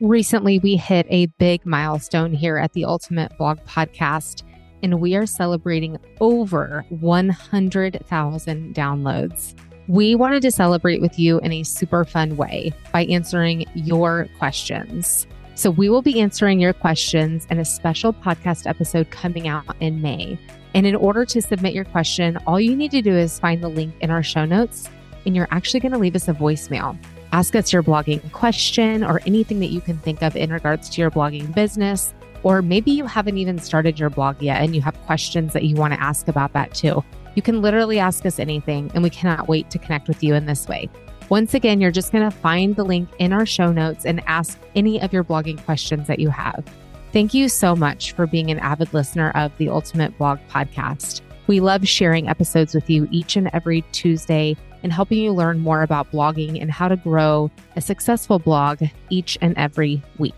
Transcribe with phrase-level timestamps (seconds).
[0.00, 4.44] Recently, we hit a big milestone here at the Ultimate Blog Podcast,
[4.80, 9.54] and we are celebrating over 100,000 downloads.
[9.88, 15.26] We wanted to celebrate with you in a super fun way by answering your questions.
[15.56, 20.00] So, we will be answering your questions in a special podcast episode coming out in
[20.00, 20.38] May.
[20.74, 23.68] And in order to submit your question, all you need to do is find the
[23.68, 24.88] link in our show notes,
[25.26, 26.96] and you're actually going to leave us a voicemail.
[27.32, 31.00] Ask us your blogging question or anything that you can think of in regards to
[31.00, 32.14] your blogging business.
[32.42, 35.76] Or maybe you haven't even started your blog yet and you have questions that you
[35.76, 37.04] want to ask about that too.
[37.34, 40.46] You can literally ask us anything, and we cannot wait to connect with you in
[40.46, 40.88] this way.
[41.28, 44.58] Once again, you're just going to find the link in our show notes and ask
[44.74, 46.64] any of your blogging questions that you have.
[47.12, 51.20] Thank you so much for being an avid listener of the Ultimate Blog Podcast.
[51.46, 55.82] We love sharing episodes with you each and every Tuesday and helping you learn more
[55.82, 60.34] about blogging and how to grow a successful blog each and every week.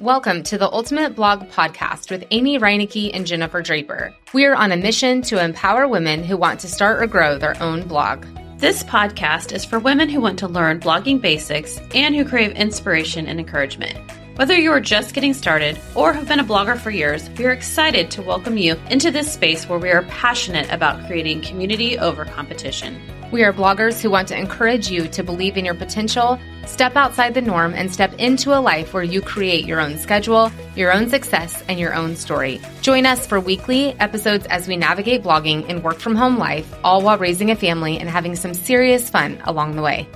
[0.00, 4.14] Welcome to the Ultimate Blog Podcast with Amy Reinecke and Jennifer Draper.
[4.32, 7.60] We are on a mission to empower women who want to start or grow their
[7.60, 8.24] own blog.
[8.58, 13.28] This podcast is for women who want to learn blogging basics and who crave inspiration
[13.28, 13.96] and encouragement.
[14.38, 17.50] Whether you are just getting started or have been a blogger for years, we are
[17.50, 22.24] excited to welcome you into this space where we are passionate about creating community over
[22.24, 23.02] competition.
[23.32, 27.34] We are bloggers who want to encourage you to believe in your potential, step outside
[27.34, 31.08] the norm, and step into a life where you create your own schedule, your own
[31.08, 32.60] success, and your own story.
[32.80, 37.02] Join us for weekly episodes as we navigate blogging and work from home life, all
[37.02, 40.06] while raising a family and having some serious fun along the way.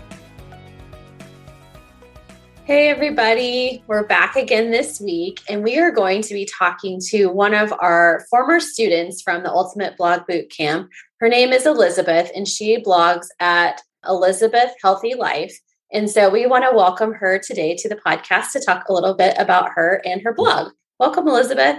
[2.65, 3.83] Hey, everybody.
[3.89, 7.75] We're back again this week, and we are going to be talking to one of
[7.81, 10.89] our former students from the Ultimate Blog Boot Camp.
[11.19, 15.59] Her name is Elizabeth, and she blogs at Elizabeth Healthy Life.
[15.93, 19.15] And so we want to welcome her today to the podcast to talk a little
[19.15, 20.71] bit about her and her blog.
[21.01, 21.79] Welcome, Elizabeth.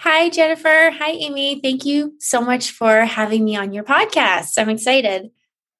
[0.00, 0.90] Hi, Jennifer.
[0.90, 1.60] Hi, Amy.
[1.60, 4.54] Thank you so much for having me on your podcast.
[4.56, 5.32] I'm excited.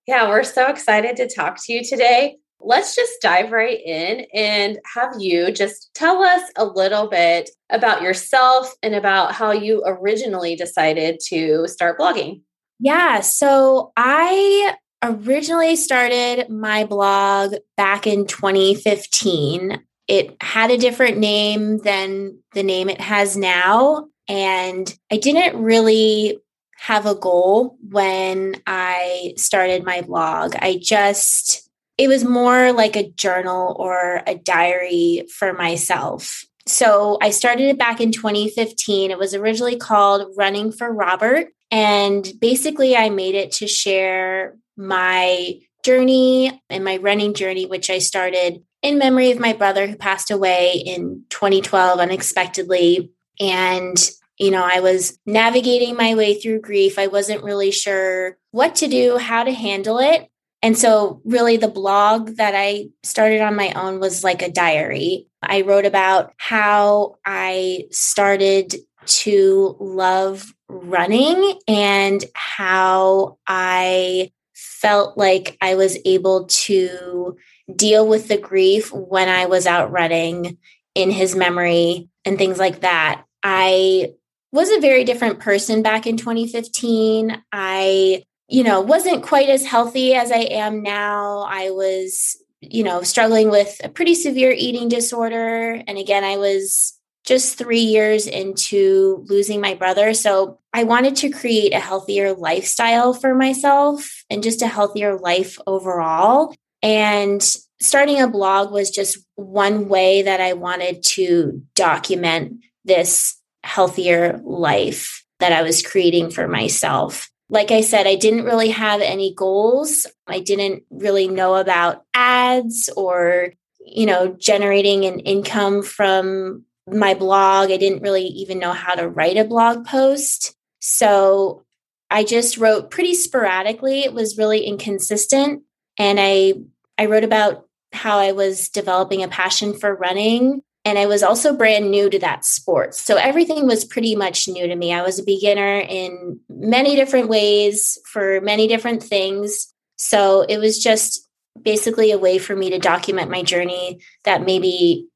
[0.07, 4.79] Yeah, we're so excited to talk to you today let's just dive right in and
[4.95, 10.57] have you just tell us a little bit about yourself and about how you originally
[10.57, 12.41] decided to start blogging.
[12.81, 19.83] Yeah, so I originally started my blog back in 2015.
[20.09, 24.09] It had a different name than the name it has now.
[24.29, 26.39] And I didn't really
[26.79, 30.55] have a goal when I started my blog.
[30.57, 31.64] I just
[31.97, 36.45] it was more like a journal or a diary for myself.
[36.67, 39.11] So I started it back in 2015.
[39.11, 41.49] It was originally called Running for Robert.
[41.71, 47.99] And basically, I made it to share my journey and my running journey, which I
[47.99, 53.13] started in memory of my brother who passed away in 2012 unexpectedly.
[53.41, 53.97] And,
[54.39, 56.99] you know, I was navigating my way through grief.
[56.99, 60.29] I wasn't really sure what to do, how to handle it.
[60.65, 65.29] And so, really, the blog that I started on my own was like a diary.
[65.43, 75.75] I wrote about how I started to love running and how I felt like I
[75.75, 77.37] was able to
[77.77, 80.57] deal with the grief when I was out running
[80.95, 83.25] in his memory and things like that.
[83.43, 84.15] I
[84.51, 87.43] was a very different person back in 2015.
[87.53, 91.47] I you know, wasn't quite as healthy as I am now.
[91.49, 95.83] I was, you know, struggling with a pretty severe eating disorder.
[95.87, 100.13] And again, I was just three years into losing my brother.
[100.13, 105.59] So I wanted to create a healthier lifestyle for myself and just a healthier life
[105.67, 106.55] overall.
[106.83, 107.43] And
[107.81, 115.25] starting a blog was just one way that I wanted to document this healthier life
[115.41, 120.07] that I was creating for myself like I said, I didn't really have any goals.
[120.27, 123.53] I didn't really know about ads or,
[123.87, 127.71] you know, generating an income from my blog.
[127.71, 130.57] I didn't really even know how to write a blog post.
[130.81, 131.65] So
[132.11, 134.01] I just wrote pretty sporadically.
[134.01, 135.63] It was really inconsistent.
[135.97, 136.55] And I
[136.99, 141.57] I wrote about how I was developing a passion for running and I was also
[141.57, 142.95] brand new to that sport.
[142.95, 144.93] So everything was pretty much new to me.
[144.93, 149.73] I was a beginner in many different ways for many different things.
[149.97, 151.27] So it was just
[151.63, 155.09] basically a way for me to document my journey that maybe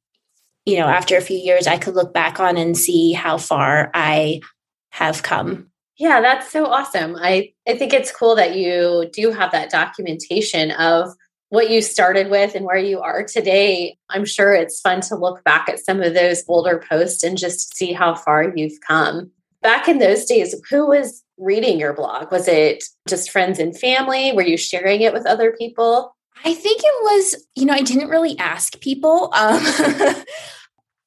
[0.69, 3.91] you know, after a few years, I could look back on and see how far
[3.95, 4.43] I
[4.91, 5.71] have come.
[5.97, 7.17] Yeah, that's so awesome.
[7.17, 11.09] I, I think it's cool that you do have that documentation of
[11.51, 13.97] what you started with and where you are today.
[14.11, 17.75] I'm sure it's fun to look back at some of those older posts and just
[17.77, 19.31] see how far you've come.
[19.63, 22.31] Back in those days, who was reading your blog?
[22.31, 24.33] Was it just friends and family?
[24.33, 26.15] Were you sharing it with other people?
[26.45, 29.33] I think it was, you know, I didn't really ask people.
[29.35, 29.61] Um,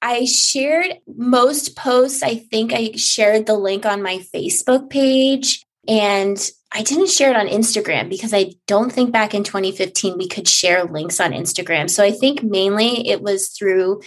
[0.02, 2.24] I shared most posts.
[2.24, 6.38] I think I shared the link on my Facebook page and
[6.74, 10.48] I didn't share it on Instagram because I don't think back in 2015 we could
[10.48, 11.90] share links on Instagram.
[11.90, 14.02] So I think mainly it was through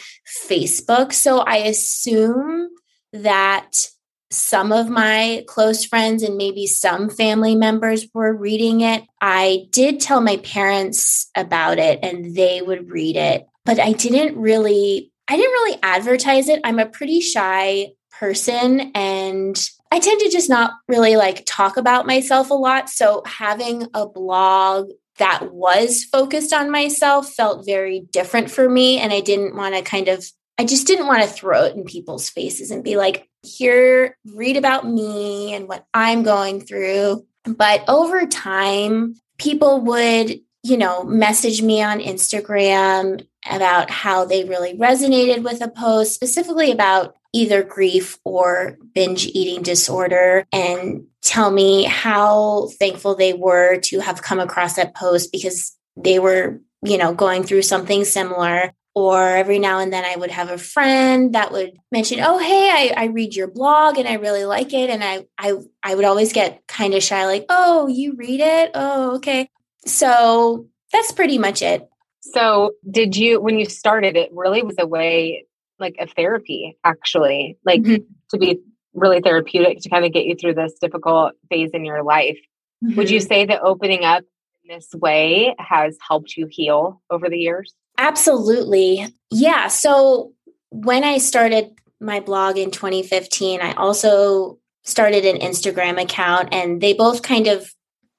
[0.48, 1.12] Facebook.
[1.12, 2.70] So I assume
[3.12, 3.70] that
[4.30, 9.04] some of my close friends and maybe some family members were reading it.
[9.20, 14.36] I did tell my parents about it and they would read it, but I didn't
[14.36, 16.60] really I didn't really advertise it.
[16.64, 19.56] I'm a pretty shy person and
[19.94, 22.90] I tend to just not really like talk about myself a lot.
[22.90, 28.98] So having a blog that was focused on myself felt very different for me.
[28.98, 30.26] And I didn't want to kind of,
[30.58, 34.56] I just didn't want to throw it in people's faces and be like, here, read
[34.56, 37.24] about me and what I'm going through.
[37.44, 44.74] But over time, people would, you know, message me on Instagram about how they really
[44.76, 51.84] resonated with a post, specifically about either grief or binge eating disorder, and tell me
[51.84, 57.12] how thankful they were to have come across that post because they were, you know,
[57.12, 58.72] going through something similar.
[58.96, 62.70] Or every now and then I would have a friend that would mention, "Oh, hey,
[62.70, 66.04] I, I read your blog and I really like it." And I, I, I would
[66.04, 68.70] always get kind of shy, like, "Oh, you read it?
[68.72, 69.48] Oh, okay."
[69.84, 71.88] So that's pretty much it.
[72.32, 75.46] So, did you, when you started, it really was a way
[75.78, 78.04] like a therapy, actually, like mm-hmm.
[78.30, 78.60] to be
[78.94, 82.38] really therapeutic to kind of get you through this difficult phase in your life.
[82.82, 82.96] Mm-hmm.
[82.96, 83.28] Would you mm-hmm.
[83.28, 84.24] say that opening up
[84.62, 87.74] in this way has helped you heal over the years?
[87.98, 89.06] Absolutely.
[89.30, 89.68] Yeah.
[89.68, 90.32] So,
[90.70, 96.92] when I started my blog in 2015, I also started an Instagram account, and they
[96.94, 97.72] both kind of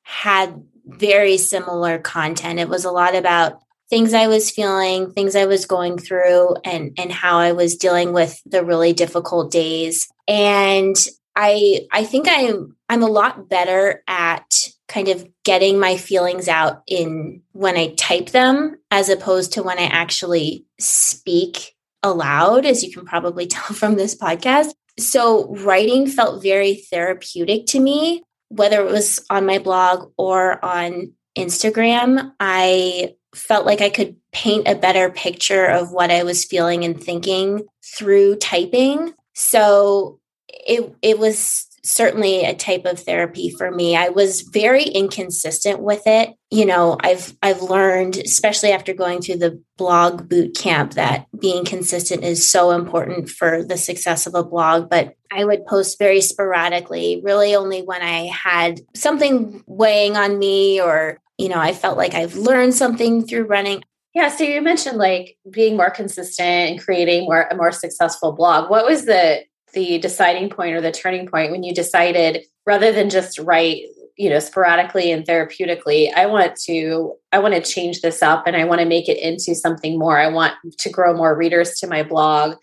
[0.03, 2.59] had very similar content.
[2.59, 6.91] It was a lot about things I was feeling, things I was going through and
[6.97, 10.07] and how I was dealing with the really difficult days.
[10.27, 10.95] And
[11.35, 14.45] I I think I'm I'm a lot better at
[14.87, 19.79] kind of getting my feelings out in when I type them as opposed to when
[19.79, 24.73] I actually speak aloud as you can probably tell from this podcast.
[24.97, 31.13] So writing felt very therapeutic to me whether it was on my blog or on
[31.37, 32.31] Instagram.
[32.39, 37.01] I felt like I could paint a better picture of what I was feeling and
[37.01, 37.65] thinking
[37.97, 39.13] through typing.
[39.33, 43.95] So it it was certainly a type of therapy for me.
[43.95, 46.33] I was very inconsistent with it.
[46.49, 51.63] You know, I've I've learned especially after going through the blog boot camp that being
[51.63, 56.21] consistent is so important for the success of a blog, but I would post very
[56.21, 61.97] sporadically, really only when I had something weighing on me or you know, I felt
[61.97, 63.83] like I've learned something through running.
[64.13, 64.29] Yeah.
[64.29, 68.69] So you mentioned like being more consistent and creating more a more successful blog.
[68.69, 73.09] What was the the deciding point or the turning point when you decided rather than
[73.09, 73.83] just write,
[74.15, 78.55] you know, sporadically and therapeutically, I want to I want to change this up and
[78.55, 80.17] I want to make it into something more.
[80.17, 82.55] I want to grow more readers to my blog.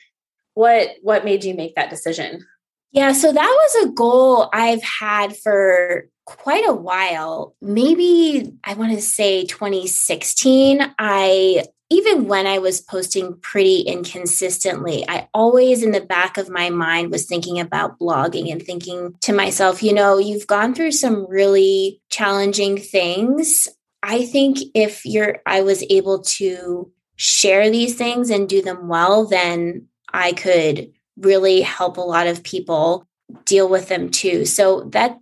[0.55, 2.47] What what made you make that decision?
[2.93, 7.55] Yeah, so that was a goal I've had for quite a while.
[7.61, 10.95] Maybe I want to say 2016.
[10.99, 16.71] I even when I was posting pretty inconsistently, I always in the back of my
[16.71, 21.27] mind was thinking about blogging and thinking to myself, you know, you've gone through some
[21.29, 23.69] really challenging things.
[24.03, 29.27] I think if you're I was able to share these things and do them well,
[29.27, 33.07] then I could really help a lot of people
[33.45, 34.45] deal with them too.
[34.45, 35.19] So that,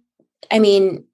[0.51, 1.05] I mean,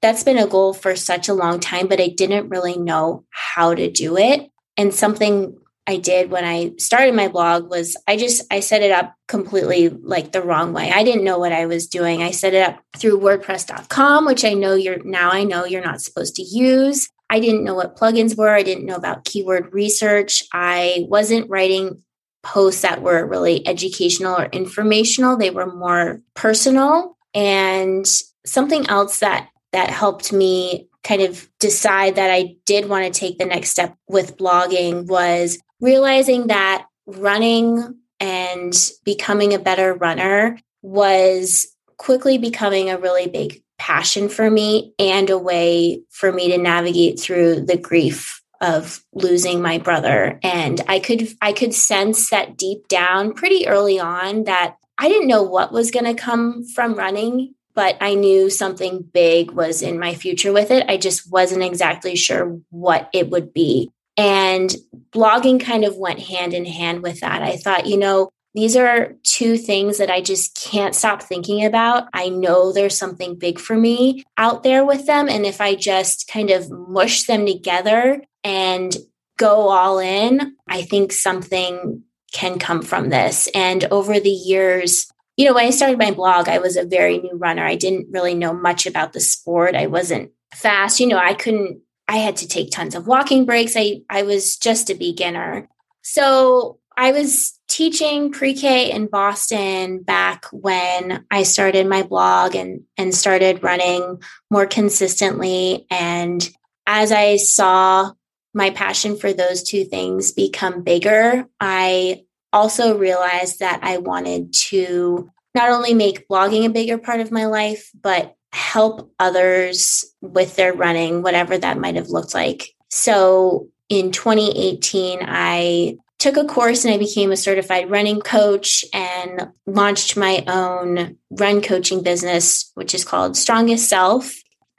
[0.00, 3.74] that's been a goal for such a long time, but I didn't really know how
[3.74, 4.50] to do it.
[4.76, 8.90] And something I did when I started my blog was I just I set it
[8.90, 10.92] up completely like the wrong way.
[10.92, 12.22] I didn't know what I was doing.
[12.22, 16.02] I set it up through wordpress.com, which I know you're now I know you're not
[16.02, 17.08] supposed to use.
[17.30, 18.54] I didn't know what plugins were.
[18.54, 20.44] I didn't know about keyword research.
[20.52, 22.02] I wasn't writing
[22.42, 25.36] posts that were really educational or informational.
[25.36, 27.16] They were more personal.
[27.34, 28.06] And
[28.50, 33.38] something else that that helped me kind of decide that I did want to take
[33.38, 38.74] the next step with blogging was realizing that running and
[39.04, 45.38] becoming a better runner was quickly becoming a really big passion for me and a
[45.38, 50.38] way for me to navigate through the grief of losing my brother.
[50.42, 55.28] And i could i could sense that deep down pretty early on that i didn't
[55.28, 60.00] know what was going to come from running but i knew something big was in
[60.00, 64.74] my future with it i just wasn't exactly sure what it would be and
[65.12, 69.14] blogging kind of went hand in hand with that i thought you know these are
[69.22, 72.08] two things that I just can't stop thinking about.
[72.12, 75.28] I know there's something big for me out there with them.
[75.28, 78.96] And if I just kind of mush them together and
[79.36, 83.48] go all in, I think something can come from this.
[83.54, 85.08] And over the years,
[85.38, 87.64] you know, when I started my blog, I was a very new runner.
[87.64, 89.76] I didn't really know much about the sport.
[89.76, 90.98] I wasn't fast.
[90.98, 93.74] You know, I couldn't, I had to take tons of walking breaks.
[93.76, 95.68] I, I was just a beginner.
[96.02, 103.14] So I was teaching pre-K in Boston back when I started my blog and and
[103.14, 106.50] started running more consistently and
[106.88, 108.12] as I saw
[108.54, 115.30] my passion for those two things become bigger, I also realized that I wanted to
[115.54, 120.72] not only make blogging a bigger part of my life, but help others with their
[120.72, 122.74] running, whatever that might have looked like.
[122.90, 129.48] So in 2018, I took a course and I became a certified running coach and
[129.66, 134.34] launched my own run coaching business, which is called Strongest Self.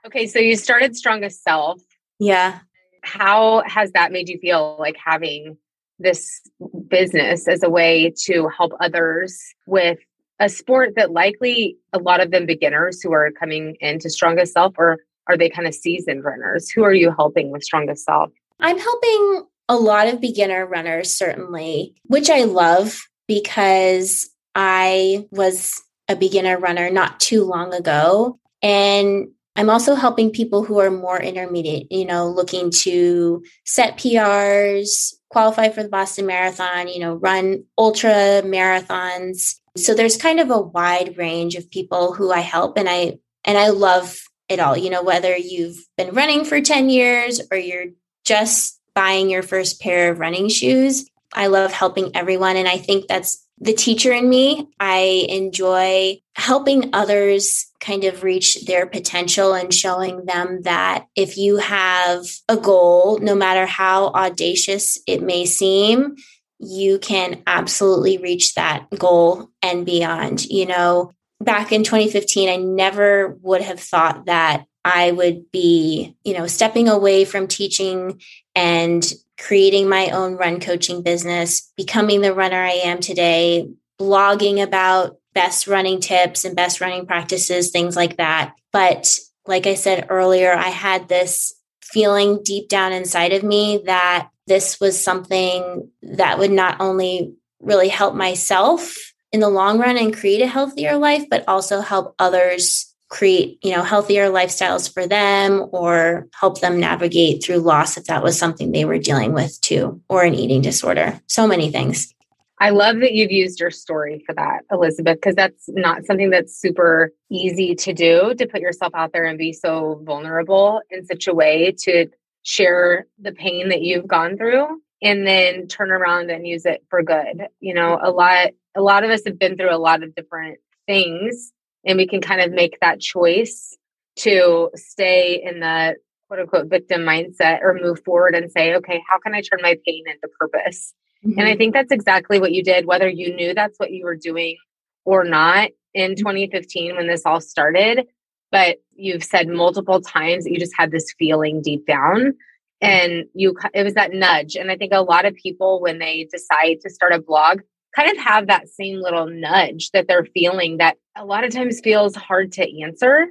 [0.05, 1.81] Okay, so you started Strongest Self.
[2.19, 2.59] Yeah.
[3.01, 5.57] How has that made you feel like having
[5.99, 6.41] this
[6.87, 9.99] business as a way to help others with
[10.39, 14.73] a sport that likely a lot of them beginners who are coming into Strongest Self
[14.77, 16.69] or are they kind of seasoned runners?
[16.69, 18.31] Who are you helping with Strongest Self?
[18.59, 26.15] I'm helping a lot of beginner runners, certainly, which I love because I was a
[26.15, 28.39] beginner runner not too long ago.
[28.63, 35.13] And I'm also helping people who are more intermediate, you know, looking to set PRs,
[35.29, 39.55] qualify for the Boston Marathon, you know, run ultra marathons.
[39.77, 43.57] So there's kind of a wide range of people who I help and I and
[43.57, 44.19] I love
[44.50, 44.75] it all.
[44.75, 47.88] You know, whether you've been running for 10 years or you're
[48.25, 51.07] just buying your first pair of running shoes.
[51.33, 52.57] I love helping everyone.
[52.57, 54.67] And I think that's the teacher in me.
[54.79, 61.58] I enjoy helping others kind of reach their potential and showing them that if you
[61.58, 66.15] have a goal, no matter how audacious it may seem,
[66.60, 70.46] you can absolutely reach that goal and beyond.
[70.46, 76.34] You know, back in 2015, I never would have thought that I would be, you
[76.34, 78.22] know, stepping away from teaching
[78.55, 79.05] and
[79.38, 83.69] creating my own run coaching business, becoming the runner I am today,
[84.00, 88.55] blogging about best running tips and best running practices, things like that.
[88.74, 89.17] But
[89.48, 94.81] like I said earlier, I had this feeling deep down inside of me that this
[94.81, 98.93] was something that would not only really help myself
[99.31, 103.72] in the long run and create a healthier life, but also help others create you
[103.72, 108.72] know healthier lifestyles for them or help them navigate through loss if that was something
[108.72, 112.13] they were dealing with too or an eating disorder so many things
[112.59, 116.59] i love that you've used your story for that elizabeth because that's not something that's
[116.59, 121.27] super easy to do to put yourself out there and be so vulnerable in such
[121.27, 122.07] a way to
[122.43, 124.65] share the pain that you've gone through
[125.01, 129.03] and then turn around and use it for good you know a lot a lot
[129.03, 131.51] of us have been through a lot of different things
[131.85, 133.77] and we can kind of make that choice
[134.17, 135.95] to stay in the
[136.27, 139.77] quote unquote victim mindset or move forward and say, okay, how can I turn my
[139.85, 140.93] pain into purpose?
[141.25, 141.39] Mm-hmm.
[141.39, 141.57] And I mm-hmm.
[141.57, 144.57] think that's exactly what you did, whether you knew that's what you were doing
[145.05, 146.19] or not in mm-hmm.
[146.19, 148.07] 2015 when this all started.
[148.51, 152.33] But you've said multiple times that you just had this feeling deep down
[152.81, 156.25] and you it was that nudge and i think a lot of people when they
[156.31, 157.59] decide to start a blog
[157.95, 161.79] kind of have that same little nudge that they're feeling that a lot of times
[161.81, 163.27] feels hard to answer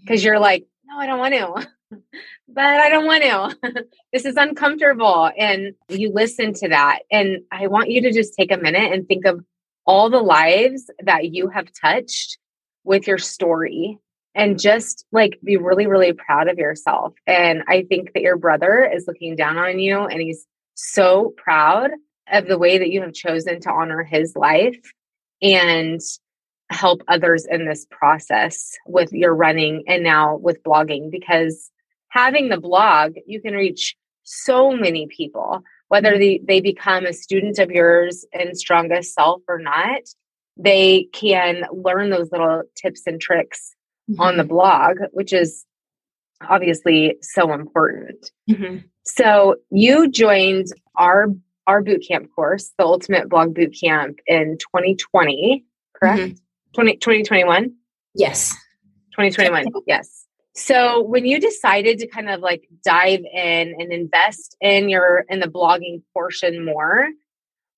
[0.00, 1.68] because you're like, no, I don't want to.
[1.90, 3.84] But I don't want to.
[4.12, 5.30] this is uncomfortable.
[5.36, 7.00] And you listen to that.
[7.10, 9.44] And I want you to just take a minute and think of
[9.86, 12.38] all the lives that you have touched
[12.84, 13.98] with your story
[14.34, 17.14] and just like be really, really proud of yourself.
[17.26, 21.90] And I think that your brother is looking down on you and he's so proud
[22.30, 24.78] of the way that you have chosen to honor his life
[25.40, 26.00] and
[26.70, 31.70] help others in this process with your running and now with blogging because
[32.10, 37.58] having the blog you can reach so many people whether they, they become a student
[37.58, 40.02] of yours and strongest self or not
[40.56, 43.74] they can learn those little tips and tricks
[44.10, 44.20] mm-hmm.
[44.20, 44.50] on the mm-hmm.
[44.50, 45.64] blog which is
[46.48, 48.78] obviously so important mm-hmm.
[49.04, 51.28] so you joined our
[51.66, 56.34] our boot camp course the ultimate blog boot camp in 2020 correct mm-hmm.
[56.74, 57.74] 20, 2021
[58.14, 58.50] yes
[59.12, 60.27] 2021 yes
[60.58, 65.40] so when you decided to kind of like dive in and invest in your in
[65.40, 67.08] the blogging portion more,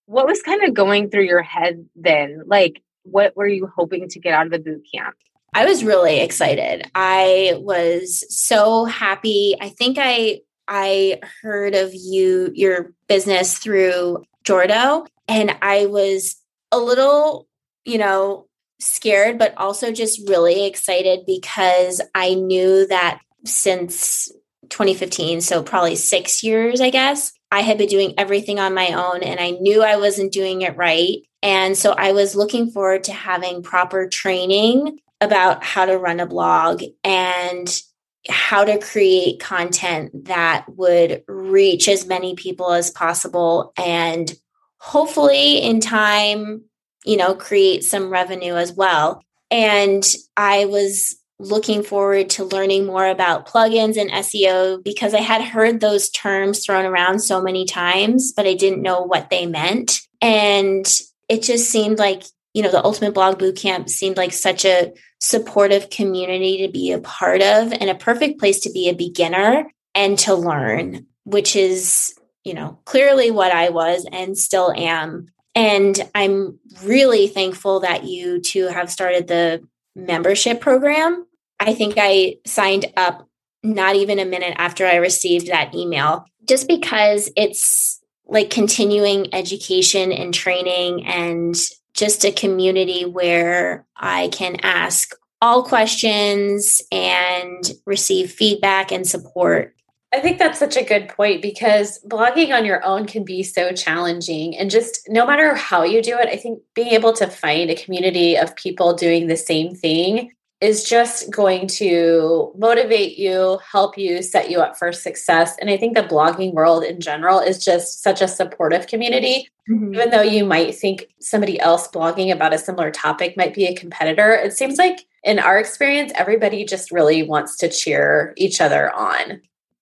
[0.07, 2.43] what was kind of going through your head then?
[2.47, 5.15] Like what were you hoping to get out of the boot camp?
[5.53, 6.89] I was really excited.
[6.95, 9.57] I was so happy.
[9.61, 16.37] I think I I heard of you your business through Jordo and I was
[16.73, 17.49] a little,
[17.85, 18.47] you know,
[18.81, 24.31] scared, but also just really excited because I knew that since
[24.71, 29.23] 2015, so probably six years, I guess, I had been doing everything on my own
[29.23, 31.19] and I knew I wasn't doing it right.
[31.43, 36.27] And so I was looking forward to having proper training about how to run a
[36.27, 37.83] blog and
[38.29, 44.33] how to create content that would reach as many people as possible and
[44.79, 46.63] hopefully in time
[47.05, 49.23] you know, create some revenue as well.
[49.51, 50.05] And
[50.37, 55.81] I was looking forward to learning more about plugins and SEO because I had heard
[55.81, 60.01] those terms thrown around so many times, but I didn't know what they meant.
[60.21, 60.87] And
[61.29, 65.89] it just seemed like, you know, the Ultimate Blog Bootcamp seemed like such a supportive
[65.89, 70.19] community to be a part of and a perfect place to be a beginner and
[70.21, 72.13] to learn, which is,
[72.45, 75.29] you know, clearly what I was and still am
[75.61, 79.63] and I'm really thankful that you two have started the
[79.95, 81.27] membership program.
[81.59, 83.29] I think I signed up
[83.63, 90.13] not even a minute after I received that email, just because it's like continuing education
[90.13, 91.55] and training and
[91.93, 95.11] just a community where I can ask
[95.43, 99.75] all questions and receive feedback and support
[100.13, 103.73] I think that's such a good point because blogging on your own can be so
[103.73, 104.57] challenging.
[104.57, 107.77] And just no matter how you do it, I think being able to find a
[107.77, 114.23] community of people doing the same thing is just going to motivate you, help you,
[114.23, 115.57] set you up for success.
[115.59, 119.49] And I think the blogging world in general is just such a supportive community.
[119.71, 119.95] Mm-hmm.
[119.95, 123.75] Even though you might think somebody else blogging about a similar topic might be a
[123.75, 128.93] competitor, it seems like in our experience, everybody just really wants to cheer each other
[128.95, 129.41] on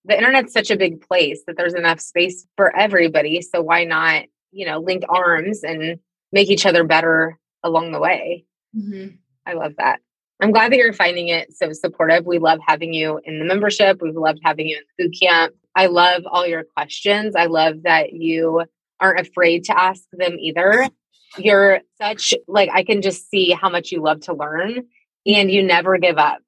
[0.09, 3.43] the internet's such a big place that there's enough space for everybody.
[3.43, 6.01] So why not, you know, link arms and
[6.33, 8.47] make each other better along the way?
[8.77, 9.17] Mm-hmm.
[9.47, 10.01] I love that.
[10.41, 12.25] I'm glad that you're finding it so supportive.
[12.25, 14.01] We love having you in the membership.
[14.01, 15.55] We've loved having you in the boot camp.
[15.75, 17.37] I love all your questions.
[17.37, 18.65] I love that you
[19.01, 20.89] aren't afraid to ask them either.
[21.37, 24.87] You're such like I can just see how much you love to learn
[25.27, 26.39] and you never give up.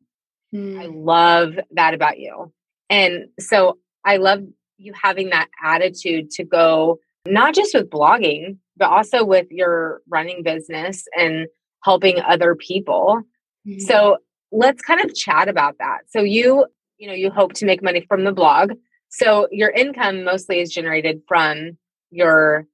[0.55, 0.81] Mm.
[0.81, 2.53] I love that about you.
[2.91, 4.41] And so I love
[4.77, 10.43] you having that attitude to go not just with blogging, but also with your running
[10.43, 11.47] business and
[11.85, 13.23] helping other people.
[13.67, 13.81] Mm-hmm.
[13.81, 14.19] So
[14.53, 16.01] let's kind of chat about that.
[16.09, 16.67] So you,
[16.99, 18.73] you know, you hope to make money from the blog.
[19.11, 21.79] So your income mostly is generated from
[22.11, 22.67] your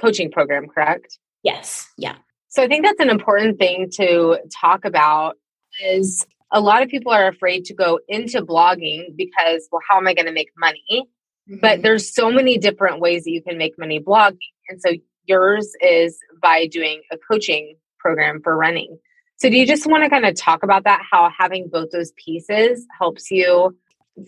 [0.00, 1.18] coaching program, correct?
[1.42, 1.88] Yes.
[1.96, 2.16] Yeah.
[2.48, 5.36] So I think that's an important thing to talk about
[5.82, 10.06] is a lot of people are afraid to go into blogging because, well, how am
[10.06, 11.08] I going to make money?
[11.50, 11.60] Mm-hmm.
[11.60, 14.38] But there's so many different ways that you can make money blogging.
[14.68, 14.92] And so
[15.24, 18.98] yours is by doing a coaching program for running.
[19.36, 21.02] So do you just want to kind of talk about that?
[21.10, 23.76] How having both those pieces helps you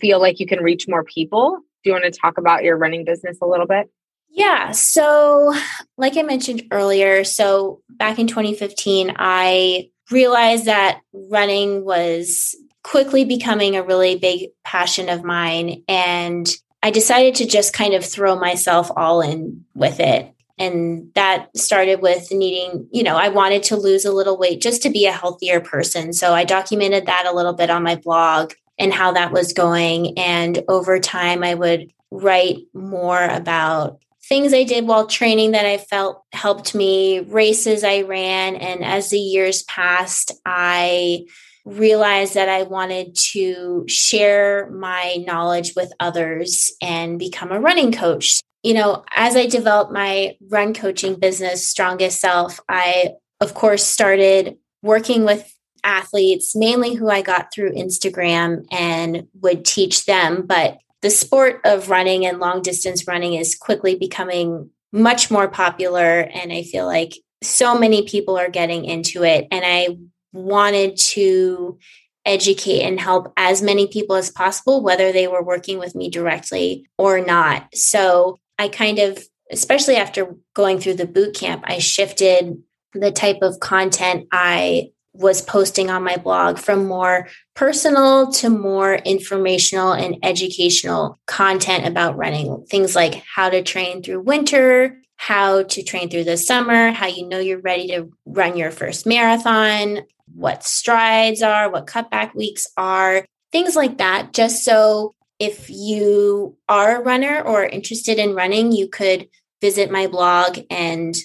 [0.01, 1.59] feel like you can reach more people?
[1.83, 3.87] Do you want to talk about your running business a little bit?
[4.29, 4.71] Yeah.
[4.71, 5.53] So,
[5.97, 13.75] like I mentioned earlier, so back in 2015, I realized that running was quickly becoming
[13.75, 15.83] a really big passion of mine.
[15.87, 16.47] And
[16.83, 20.31] I decided to just kind of throw myself all in with it.
[20.57, 24.83] And that started with needing, you know, I wanted to lose a little weight just
[24.83, 26.13] to be a healthier person.
[26.13, 30.17] So I documented that a little bit on my blog and how that was going.
[30.17, 35.77] And over time, I would write more about things I did while training that I
[35.77, 38.55] felt helped me, races I ran.
[38.55, 41.25] And as the years passed, I
[41.65, 48.41] realized that I wanted to share my knowledge with others and become a running coach.
[48.63, 53.11] You know, as I developed my run coaching business, Strongest Self, I,
[53.41, 55.51] of course, started working with
[55.83, 60.45] athletes, mainly who I got through Instagram and would teach them.
[60.47, 66.21] But the sport of running and long distance running is quickly becoming much more popular.
[66.21, 67.13] And I feel like
[67.43, 69.47] so many people are getting into it.
[69.51, 69.99] And I
[70.33, 71.77] wanted to
[72.25, 76.87] educate and help as many people as possible, whether they were working with me directly
[76.97, 77.67] or not.
[77.75, 82.63] So I kind of, especially after going through the boot camp, I shifted
[82.93, 88.95] the type of content I was posting on my blog from more personal to more
[88.95, 92.65] informational and educational content about running.
[92.69, 97.27] Things like how to train through winter, how to train through the summer, how you
[97.27, 100.01] know you're ready to run your first marathon,
[100.33, 106.97] what strides are, what cutback weeks are, things like that, just so if you are
[106.97, 109.27] a runner or interested in running, you could
[109.61, 111.15] visit my blog and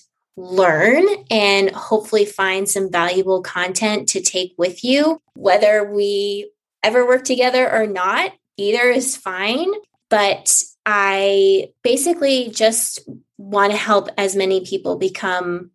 [0.40, 5.20] learn and hopefully find some valuable content to take with you.
[5.34, 6.50] Whether we
[6.82, 9.70] ever work together or not, either is fine.
[10.08, 15.70] But I basically just want to help as many people become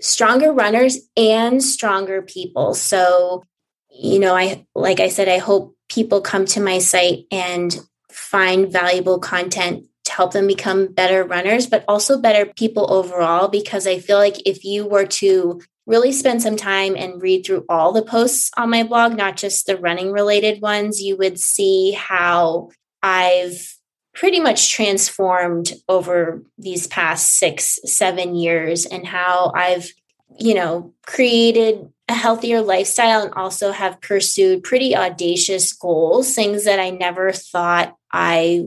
[0.00, 2.74] stronger runners and stronger people.
[2.74, 3.44] So,
[3.90, 7.76] you know, I, like I said, I hope people come to my site and
[8.12, 13.48] find valuable content to help them become better runners, but also better people overall.
[13.48, 17.64] Because I feel like if you were to really spend some time and read through
[17.68, 21.92] all the posts on my blog, not just the running related ones, you would see
[21.92, 22.70] how
[23.02, 23.76] I've
[24.14, 29.90] pretty much transformed over these past six, seven years and how I've,
[30.38, 36.80] you know, created a healthier lifestyle and also have pursued pretty audacious goals, things that
[36.80, 38.64] I never thought I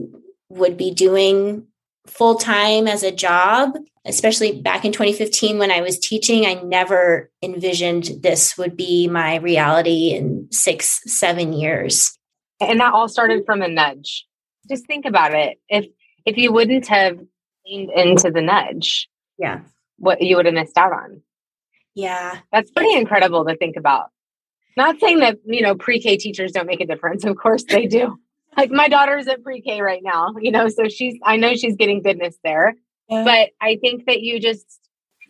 [0.54, 1.66] would be doing
[2.06, 6.46] full time as a job, especially back in 2015 when I was teaching.
[6.46, 12.16] I never envisioned this would be my reality in six, seven years.
[12.60, 14.26] And that all started from a nudge.
[14.68, 15.58] Just think about it.
[15.68, 15.86] If
[16.24, 17.18] if you wouldn't have
[17.66, 19.60] leaned into the nudge, yeah,
[19.98, 21.22] what you would have missed out on.
[21.94, 22.38] Yeah.
[22.52, 24.10] That's pretty incredible to think about.
[24.76, 27.24] Not saying that, you know, pre-K teachers don't make a difference.
[27.24, 28.18] Of course they do
[28.56, 32.02] like my daughter's at pre-K right now, you know, so she's I know she's getting
[32.02, 32.74] goodness there.
[33.08, 33.24] Yeah.
[33.24, 34.80] But I think that you just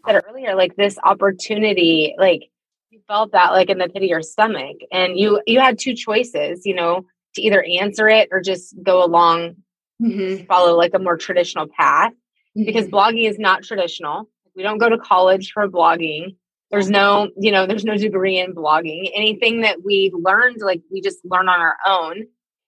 [0.06, 2.50] said earlier, like this opportunity, like
[2.90, 4.76] you felt that like in the pit of your stomach.
[4.92, 9.04] And you you had two choices, you know, to either answer it or just go
[9.04, 9.56] along,
[10.02, 10.44] mm-hmm.
[10.46, 12.12] follow like a more traditional path.
[12.56, 12.66] Mm-hmm.
[12.66, 14.30] Because blogging is not traditional.
[14.54, 16.36] We don't go to college for blogging.
[16.70, 19.10] There's no, you know, there's no degree in blogging.
[19.14, 22.26] Anything that we've learned, like we just learn on our own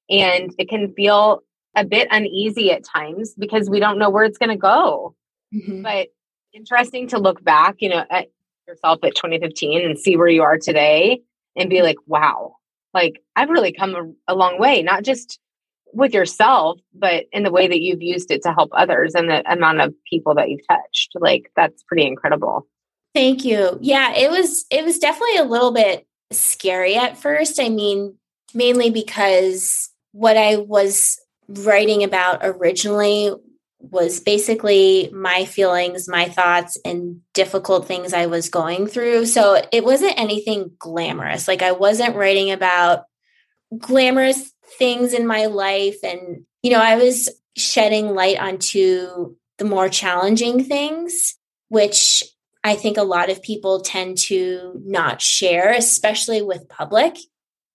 [0.08, 1.42] and it can feel
[1.74, 5.14] a bit uneasy at times because we don't know where it's going to go.
[5.54, 5.82] Mm-hmm.
[5.82, 6.08] But
[6.52, 8.28] interesting to look back, you know, at
[8.66, 11.20] yourself at 2015 and see where you are today
[11.54, 12.56] and be like, wow,
[12.94, 15.38] like I've really come a, a long way, not just
[15.92, 19.50] with yourself, but in the way that you've used it to help others and the
[19.50, 21.12] amount of people that you've touched.
[21.14, 22.66] Like that's pretty incredible.
[23.14, 23.78] Thank you.
[23.80, 27.60] Yeah, it was it was definitely a little bit scary at first.
[27.60, 28.16] I mean,
[28.52, 33.34] mainly because what I was writing about originally
[33.80, 39.26] was basically my feelings, my thoughts, and difficult things I was going through.
[39.26, 41.46] So it wasn't anything glamorous.
[41.46, 43.04] Like I wasn't writing about
[43.76, 45.98] glamorous things in my life.
[46.02, 51.36] And, you know, I was shedding light onto the more challenging things,
[51.68, 52.24] which
[52.64, 57.18] I think a lot of people tend to not share, especially with public.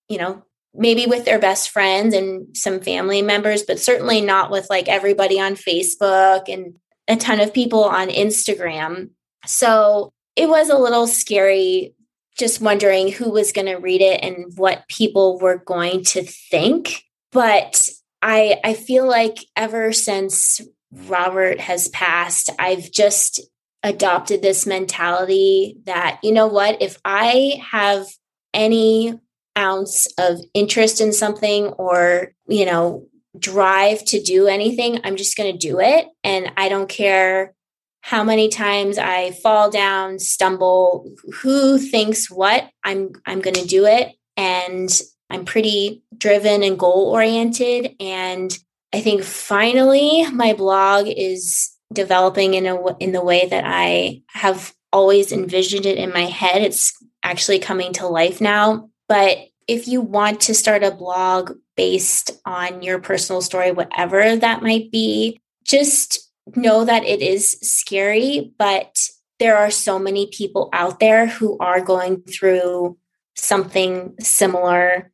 [0.08, 0.42] You know,
[0.74, 5.38] maybe with their best friends and some family members, but certainly not with like everybody
[5.38, 6.76] on Facebook and
[7.08, 9.10] a ton of people on Instagram.
[9.44, 11.94] So it was a little scary
[12.38, 17.04] just wondering who was going to read it and what people were going to think.
[17.30, 17.88] But
[18.22, 23.40] I I feel like ever since Robert has passed, I've just
[23.82, 28.06] adopted this mentality that you know what, if I have
[28.54, 29.18] any
[29.56, 33.06] ounce of interest in something or, you know,
[33.38, 36.06] drive to do anything, I'm just going to do it.
[36.22, 37.54] And I don't care
[38.02, 41.10] how many times I fall down, stumble,
[41.40, 44.90] who thinks what, I'm I'm going to do it and
[45.30, 48.56] I'm pretty driven and goal oriented and
[48.92, 54.74] I think finally my blog is developing in a in the way that I have
[54.92, 56.62] always envisioned it in my head.
[56.62, 58.90] It's actually coming to life now.
[59.12, 64.62] But if you want to start a blog based on your personal story, whatever that
[64.62, 69.06] might be, just know that it is scary, but
[69.38, 72.96] there are so many people out there who are going through
[73.36, 75.12] something similar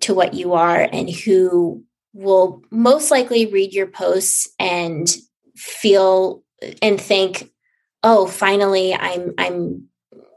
[0.00, 5.16] to what you are and who will most likely read your posts and
[5.56, 6.42] feel
[6.82, 7.50] and think,
[8.02, 9.88] oh, finally I'm I'm,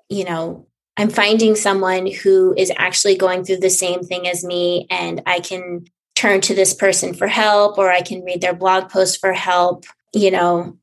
[0.08, 4.86] you know, I'm finding someone who is actually going through the same thing as me
[4.92, 8.90] and I can turn to this person for help or I can read their blog
[8.90, 10.78] post for help, you know.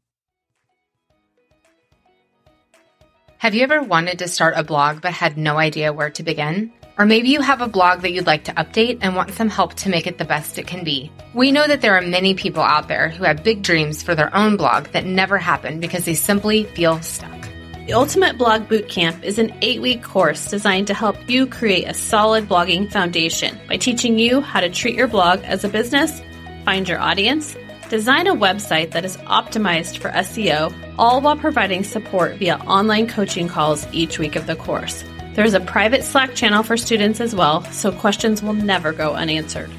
[3.38, 6.72] Have you ever wanted to start a blog but had no idea where to begin?
[6.98, 9.74] Or maybe you have a blog that you'd like to update and want some help
[9.74, 11.10] to make it the best it can be.
[11.32, 14.34] We know that there are many people out there who have big dreams for their
[14.36, 17.48] own blog that never happen because they simply feel stuck.
[17.86, 21.94] The Ultimate Blog Bootcamp is an eight week course designed to help you create a
[21.94, 26.22] solid blogging foundation by teaching you how to treat your blog as a business,
[26.64, 27.56] find your audience,
[27.88, 33.48] design a website that is optimized for SEO, all while providing support via online coaching
[33.48, 35.02] calls each week of the course.
[35.32, 39.70] There's a private Slack channel for students as well, so questions will never go unanswered.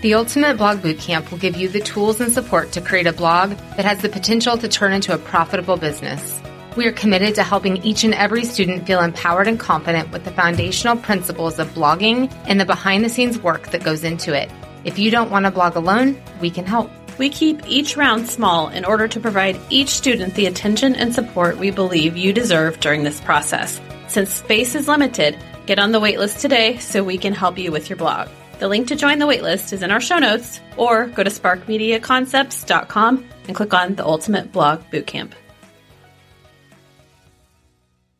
[0.00, 3.50] The Ultimate Blog Bootcamp will give you the tools and support to create a blog
[3.76, 6.39] that has the potential to turn into a profitable business.
[6.76, 10.30] We are committed to helping each and every student feel empowered and confident with the
[10.30, 14.48] foundational principles of blogging and the behind the scenes work that goes into it.
[14.84, 16.90] If you don't want to blog alone, we can help.
[17.18, 21.58] We keep each round small in order to provide each student the attention and support
[21.58, 23.80] we believe you deserve during this process.
[24.06, 27.90] Since space is limited, get on the waitlist today so we can help you with
[27.90, 28.28] your blog.
[28.60, 33.28] The link to join the waitlist is in our show notes, or go to sparkmediaconcepts.com
[33.48, 35.32] and click on the Ultimate Blog Bootcamp.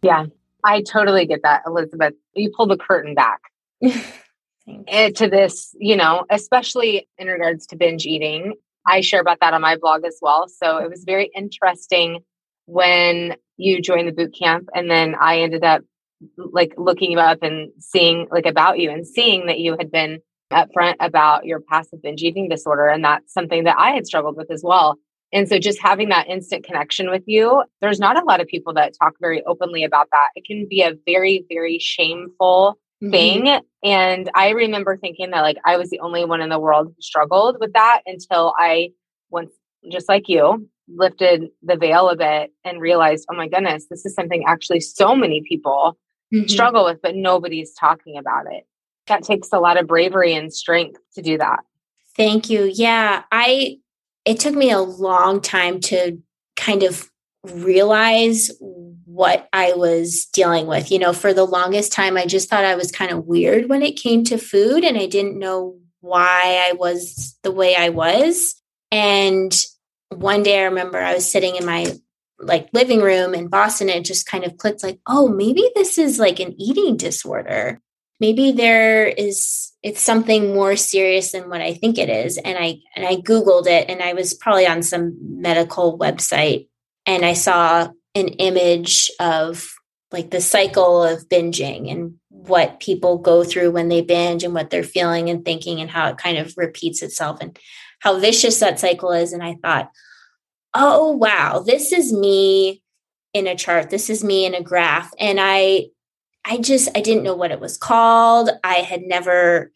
[0.02, 0.26] Yeah,
[0.64, 2.14] I totally get that, Elizabeth.
[2.34, 3.40] You pull the curtain back
[4.88, 8.54] eh, to this, you know, especially in regards to binge eating.
[8.86, 10.48] I share about that on my blog as well.
[10.48, 12.20] So it was very interesting
[12.66, 15.82] when you joined the boot camp and then I ended up
[16.36, 20.20] like looking you up and seeing like about you and seeing that you had been
[20.52, 24.50] upfront about your passive binge eating disorder and that's something that I had struggled with
[24.50, 24.98] as well.
[25.32, 28.74] And so just having that instant connection with you, there's not a lot of people
[28.74, 30.28] that talk very openly about that.
[30.34, 33.10] It can be a very, very shameful mm-hmm.
[33.10, 33.60] thing.
[33.84, 37.02] And I remember thinking that like I was the only one in the world who
[37.02, 38.90] struggled with that until I
[39.30, 39.52] once,
[39.90, 44.14] just like you, lifted the veil a bit and realized, oh my goodness, this is
[44.14, 45.96] something actually so many people
[46.34, 46.46] mm-hmm.
[46.48, 48.64] struggle with, but nobody's talking about it.
[49.06, 51.60] That takes a lot of bravery and strength to do that.
[52.16, 52.70] Thank you.
[52.72, 53.78] Yeah, I
[54.24, 56.18] it took me a long time to
[56.56, 57.10] kind of
[57.44, 58.50] realize
[59.04, 60.90] what I was dealing with.
[60.90, 63.82] You know, for the longest time, I just thought I was kind of weird when
[63.82, 68.60] it came to food, and I didn't know why I was the way I was.
[68.90, 69.54] And
[70.08, 71.92] one day I remember I was sitting in my
[72.38, 75.98] like living room in Boston and it just kind of clicked like, oh, maybe this
[75.98, 77.80] is like an eating disorder
[78.20, 82.36] maybe there is it's something more serious than what I think it is.
[82.36, 86.68] And I and I Googled it and I was probably on some medical website
[87.06, 89.66] and I saw an image of
[90.12, 94.70] like the cycle of binging and what people go through when they binge and what
[94.70, 97.58] they're feeling and thinking and how it kind of repeats itself and
[98.00, 99.32] how vicious that cycle is.
[99.32, 99.90] And I thought,
[100.74, 102.82] oh wow, this is me
[103.32, 103.90] in a chart.
[103.90, 105.12] This is me in a graph.
[105.18, 105.86] And I
[106.44, 108.50] I just I didn't know what it was called.
[108.64, 109.72] I had never,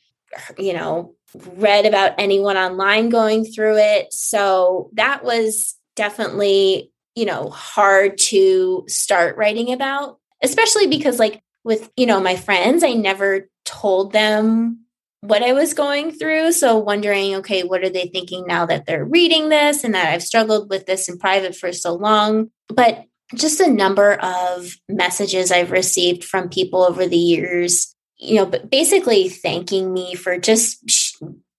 [0.58, 1.14] you know,
[1.56, 4.12] read about anyone online going through it.
[4.12, 11.90] So that was definitely, you know, hard to start writing about, especially because like with,
[11.96, 14.84] you know, my friends, I never told them
[15.20, 16.52] what I was going through.
[16.52, 20.22] So wondering, okay, what are they thinking now that they're reading this and that I've
[20.22, 22.50] struggled with this in private for so long?
[22.68, 28.46] But just a number of messages I've received from people over the years, you know,
[28.46, 31.16] basically thanking me for just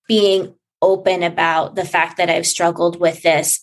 [0.07, 3.61] being open about the fact that I've struggled with this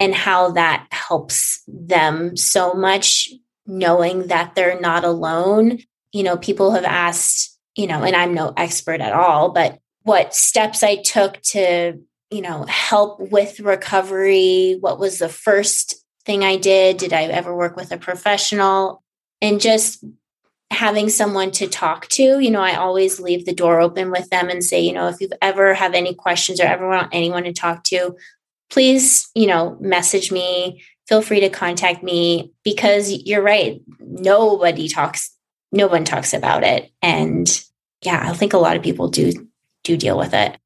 [0.00, 3.28] and how that helps them so much
[3.66, 5.78] knowing that they're not alone.
[6.12, 10.34] You know, people have asked, you know, and I'm no expert at all, but what
[10.34, 16.56] steps I took to, you know, help with recovery, what was the first thing I
[16.56, 16.96] did?
[16.96, 19.02] Did I ever work with a professional?
[19.40, 20.04] And just
[20.70, 24.48] having someone to talk to, you know, I always leave the door open with them
[24.48, 27.52] and say, you know, if you've ever have any questions or ever want anyone to
[27.52, 28.16] talk to,
[28.70, 30.82] please, you know, message me.
[31.06, 33.82] Feel free to contact me because you're right.
[34.00, 35.36] Nobody talks,
[35.72, 36.90] no one talks about it.
[37.02, 37.48] And
[38.02, 39.32] yeah, I think a lot of people do
[39.84, 40.56] do deal with it.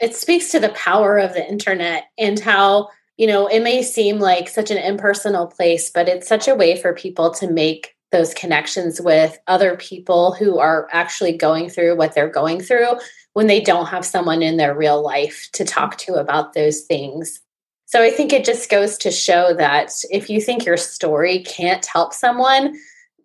[0.00, 4.18] It speaks to the power of the internet and how you know, it may seem
[4.18, 8.34] like such an impersonal place, but it's such a way for people to make those
[8.34, 12.94] connections with other people who are actually going through what they're going through
[13.32, 17.40] when they don't have someone in their real life to talk to about those things.
[17.86, 21.84] So I think it just goes to show that if you think your story can't
[21.84, 22.76] help someone,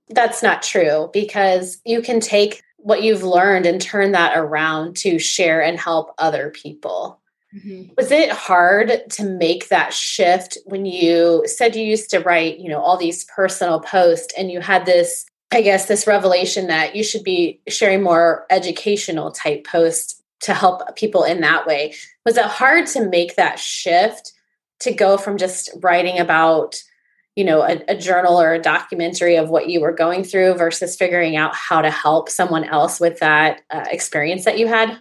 [0.09, 5.19] that's not true because you can take what you've learned and turn that around to
[5.19, 7.18] share and help other people.
[7.55, 7.93] Mm-hmm.
[7.97, 12.69] Was it hard to make that shift when you said you used to write, you
[12.69, 17.03] know, all these personal posts and you had this, I guess, this revelation that you
[17.03, 21.95] should be sharing more educational type posts to help people in that way?
[22.25, 24.33] Was it hard to make that shift
[24.81, 26.81] to go from just writing about,
[27.35, 30.95] you know, a, a journal or a documentary of what you were going through versus
[30.95, 34.99] figuring out how to help someone else with that uh, experience that you had?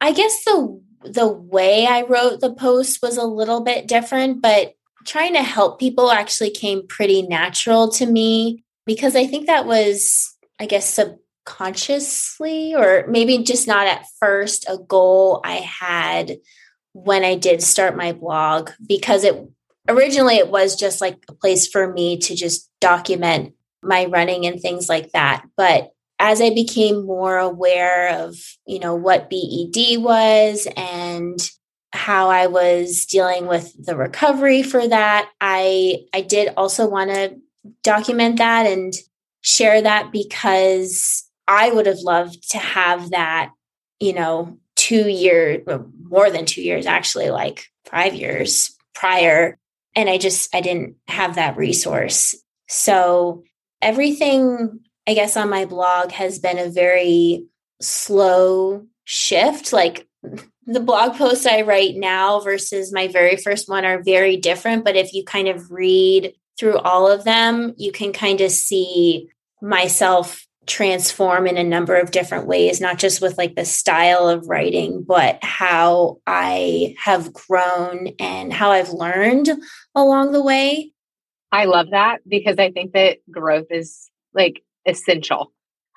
[0.00, 4.74] I guess the the way I wrote the post was a little bit different, but
[5.04, 10.34] trying to help people actually came pretty natural to me because I think that was,
[10.58, 16.38] I guess, subconsciously or maybe just not at first a goal I had
[16.92, 19.36] when I did start my blog because it
[19.88, 24.60] originally it was just like a place for me to just document my running and
[24.60, 25.44] things like that.
[25.56, 31.38] But as I became more aware of, you know, what BED was and
[31.92, 37.36] how I was dealing with the recovery for that, I I did also want to
[37.82, 38.92] document that and
[39.42, 43.52] share that because I would have loved to have that,
[44.00, 45.66] you know, 2 years
[46.02, 49.58] more than 2 years actually like 5 years prior
[49.94, 52.34] and I just I didn't have that resource.
[52.68, 53.44] So
[53.80, 57.46] everything I guess on my blog has been a very
[57.80, 59.72] slow shift.
[59.72, 60.06] Like
[60.66, 64.84] the blog posts I write now versus my very first one are very different.
[64.84, 69.28] But if you kind of read through all of them, you can kind of see
[69.60, 74.48] myself transform in a number of different ways, not just with like the style of
[74.48, 79.50] writing, but how I have grown and how I've learned
[79.94, 80.92] along the way.
[81.52, 85.52] I love that because I think that growth is like essential.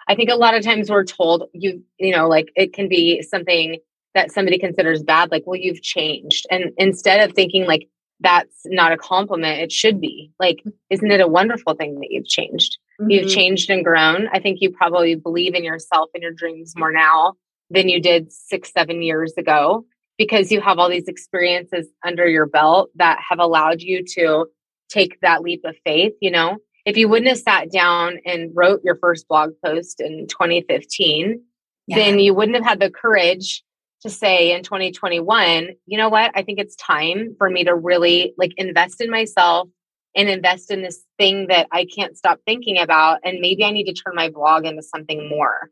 [0.07, 3.21] I think a lot of times we're told you, you know, like it can be
[3.21, 3.77] something
[4.15, 6.45] that somebody considers bad, like, well, you've changed.
[6.49, 11.21] And instead of thinking like that's not a compliment, it should be like, isn't it
[11.21, 12.77] a wonderful thing that you've changed?
[12.99, 13.11] Mm-hmm.
[13.11, 14.27] You've changed and grown.
[14.33, 17.33] I think you probably believe in yourself and your dreams more now
[17.69, 19.85] than you did six, seven years ago
[20.17, 24.47] because you have all these experiences under your belt that have allowed you to
[24.89, 26.57] take that leap of faith, you know?
[26.87, 31.41] If you wouldn't have sat down and wrote your first blog post in 2015,
[31.85, 31.95] yeah.
[31.97, 33.61] then you wouldn't have had the courage
[34.03, 36.31] to say in 2021, you know what?
[36.33, 39.67] I think it's time for me to really like invest in myself
[40.15, 43.19] and invest in this thing that I can't stop thinking about.
[43.25, 45.69] And maybe I need to turn my blog into something more,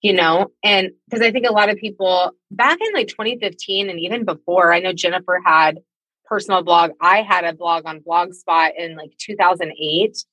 [0.00, 0.52] you know?
[0.62, 4.72] And because I think a lot of people back in like 2015 and even before,
[4.72, 5.80] I know Jennifer had
[6.24, 6.92] personal blog.
[7.00, 10.24] I had a blog on Blogspot in like 2008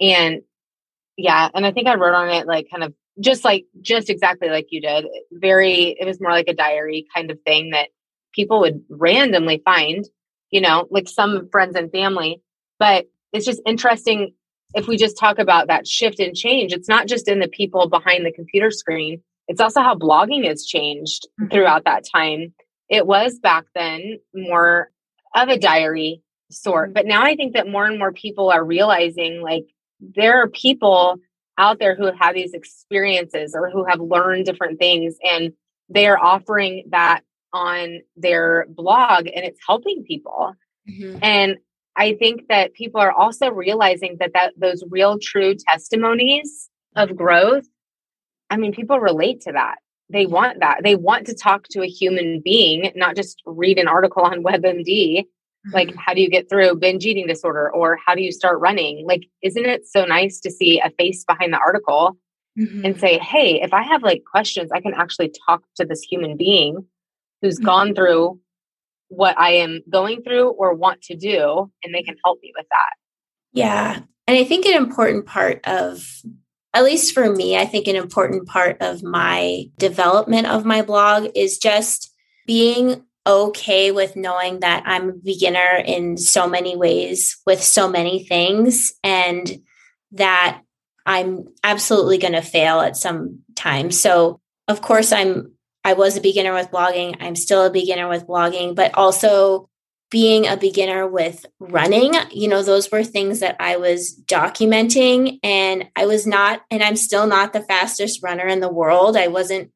[0.00, 0.42] and
[1.16, 4.48] yeah, and I think I wrote on it like kind of just like just exactly
[4.48, 5.06] like you did.
[5.32, 7.88] Very it was more like a diary kind of thing that
[8.34, 10.04] people would randomly find,
[10.50, 12.42] you know, like some friends and family.
[12.78, 14.34] But it's just interesting
[14.74, 16.72] if we just talk about that shift and change.
[16.72, 19.22] It's not just in the people behind the computer screen.
[19.48, 21.50] It's also how blogging has changed mm-hmm.
[21.50, 22.54] throughout that time.
[22.88, 24.90] It was back then more
[25.34, 26.94] of a diary sort, mm-hmm.
[26.94, 29.64] but now I think that more and more people are realizing like
[30.00, 31.18] there are people
[31.58, 35.52] out there who have had these experiences or who have learned different things and
[35.88, 37.20] they are offering that
[37.52, 40.54] on their blog and it's helping people.
[40.88, 41.18] Mm-hmm.
[41.22, 41.58] And
[41.96, 47.66] I think that people are also realizing that that those real true testimonies of growth,
[48.48, 49.76] I mean people relate to that.
[50.08, 50.80] They want that.
[50.82, 55.24] They want to talk to a human being, not just read an article on WebMD
[55.72, 59.04] like how do you get through binge eating disorder or how do you start running
[59.06, 62.16] like isn't it so nice to see a face behind the article
[62.58, 62.84] mm-hmm.
[62.84, 66.36] and say hey if i have like questions i can actually talk to this human
[66.36, 66.84] being
[67.42, 67.66] who's mm-hmm.
[67.66, 68.38] gone through
[69.08, 72.66] what i am going through or want to do and they can help me with
[72.70, 72.94] that
[73.52, 76.06] yeah and i think an important part of
[76.72, 81.28] at least for me i think an important part of my development of my blog
[81.34, 82.14] is just
[82.46, 88.24] being okay with knowing that I'm a beginner in so many ways with so many
[88.24, 89.60] things and
[90.12, 90.62] that
[91.06, 93.90] I'm absolutely going to fail at some time.
[93.90, 95.52] So, of course, I'm
[95.84, 97.16] I was a beginner with blogging.
[97.20, 99.70] I'm still a beginner with blogging, but also
[100.10, 105.38] being a beginner with running, you know, those were things that I was documenting.
[105.42, 109.16] And I was not, and I'm still not the fastest runner in the world.
[109.16, 109.70] I wasn't,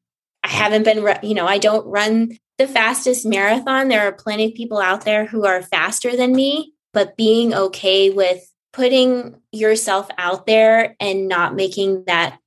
[0.45, 3.87] I haven't been, you know, I don't run the fastest marathon.
[3.87, 8.11] There are plenty of people out there who are faster than me, but being okay
[8.11, 12.37] with putting yourself out there and not making that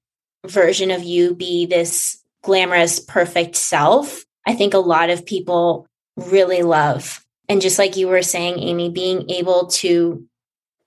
[0.47, 4.25] version of you be this glamorous, perfect self.
[4.47, 7.25] I think a lot of people really love.
[7.49, 10.25] And just like you were saying, Amy, being able to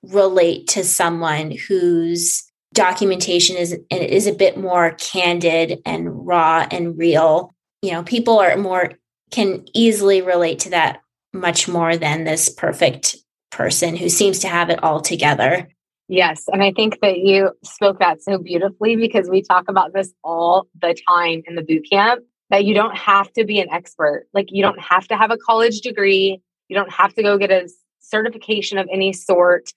[0.03, 6.97] relate to someone whose documentation is and is a bit more candid and raw and
[6.97, 7.53] real.
[7.81, 8.93] You know, people are more
[9.31, 11.01] can easily relate to that
[11.33, 13.15] much more than this perfect
[13.49, 15.67] person who seems to have it all together.
[16.07, 16.43] Yes.
[16.51, 20.67] And I think that you spoke that so beautifully because we talk about this all
[20.81, 24.27] the time in the boot camp that you don't have to be an expert.
[24.33, 26.41] Like you don't have to have a college degree.
[26.67, 27.69] You don't have to go get a
[27.99, 29.71] certification of any sort.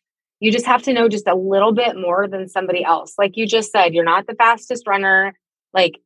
[0.44, 3.14] You just have to know just a little bit more than somebody else.
[3.16, 5.34] Like you just said, you're not the fastest runner.
[5.72, 6.00] Like,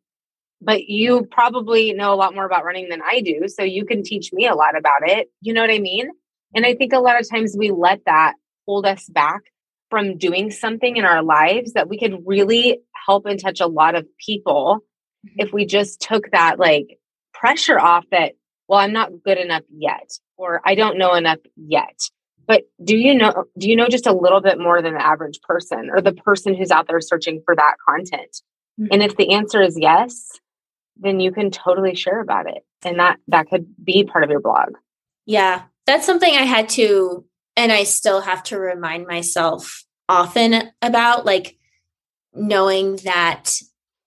[0.61, 3.49] but you probably know a lot more about running than I do.
[3.49, 5.29] So you can teach me a lot about it.
[5.41, 6.09] You know what I mean?
[6.55, 8.35] And I think a lot of times we let that
[8.65, 9.43] hold us back
[9.91, 13.95] from doing something in our lives that we could really help and touch a lot
[13.95, 14.85] of people
[15.27, 15.41] mm-hmm.
[15.41, 16.99] if we just took that like
[17.33, 18.33] pressure off that
[18.69, 21.99] well i'm not good enough yet or i don't know enough yet
[22.49, 25.41] but do you know do you know just a little bit more than the average
[25.43, 28.43] person or the person who's out there searching for that content
[28.81, 28.87] mm-hmm.
[28.91, 30.41] and if the answer is yes
[30.97, 34.41] then you can totally share about it and that that could be part of your
[34.41, 34.71] blog
[35.27, 37.25] yeah that's something i had to
[37.59, 41.59] and I still have to remind myself often about like
[42.33, 43.51] knowing that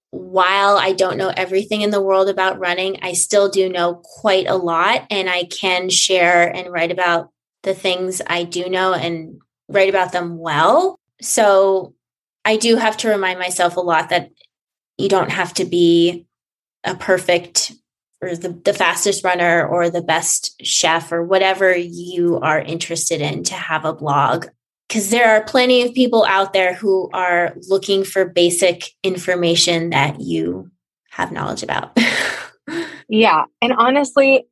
[0.09, 4.47] while I don't know everything in the world about running, I still do know quite
[4.47, 7.29] a lot and I can share and write about
[7.63, 9.39] the things I do know and
[9.69, 10.99] write about them well.
[11.21, 11.93] So
[12.43, 14.31] I do have to remind myself a lot that
[14.97, 16.25] you don't have to be
[16.83, 17.73] a perfect
[18.21, 23.43] or the, the fastest runner or the best chef or whatever you are interested in
[23.43, 24.45] to have a blog
[24.91, 30.19] because there are plenty of people out there who are looking for basic information that
[30.19, 30.69] you
[31.11, 31.97] have knowledge about.
[33.07, 33.45] yeah.
[33.61, 34.45] And honestly,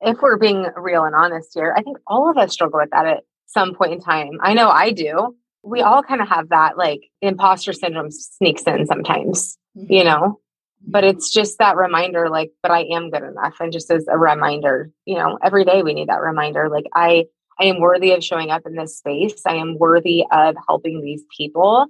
[0.00, 3.06] if we're being real and honest here, I think all of us struggle with that
[3.06, 4.38] at some point in time.
[4.40, 5.36] I know I do.
[5.62, 9.92] We all kind of have that like imposter syndrome sneaks in sometimes, mm-hmm.
[9.92, 10.40] you know?
[10.86, 14.18] but it's just that reminder like but i am good enough and just as a
[14.18, 17.24] reminder you know every day we need that reminder like i
[17.58, 21.22] i am worthy of showing up in this space i am worthy of helping these
[21.36, 21.86] people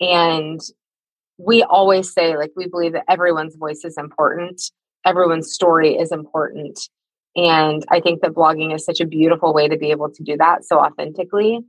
[0.00, 0.60] and
[1.38, 4.60] we always say like we believe that everyone's voice is important
[5.04, 6.78] everyone's story is important
[7.36, 10.36] and i think that blogging is such a beautiful way to be able to do
[10.36, 11.60] that so authentically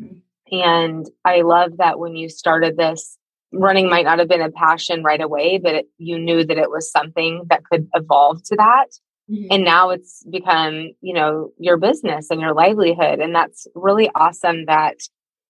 [0.00, 0.16] mm-hmm.
[0.56, 3.18] and i love that when you started this
[3.54, 6.70] running might not have been a passion right away, but it, you knew that it
[6.70, 8.86] was something that could evolve to that.
[9.30, 9.46] Mm-hmm.
[9.50, 13.20] And now it's become, you know, your business and your livelihood.
[13.20, 14.96] And that's really awesome that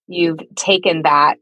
[0.07, 1.39] you've taken that